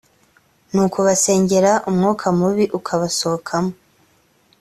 nukubasengera 0.73 1.71
imyuka 1.89 2.25
mibi 2.37 2.65
ikabasohokamo. 2.77 3.71